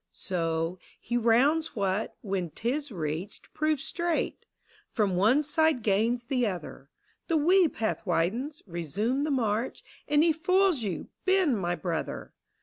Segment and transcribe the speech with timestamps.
[0.11, 4.47] So, he rounds what, when 'tis reached, proves straight,
[4.95, 6.89] Prom one side gains the other:
[7.27, 12.33] The wee path widens— resume the march, And he foils you, Ben my brother!